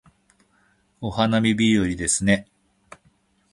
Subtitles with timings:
[0.99, 2.47] お花見日和ですね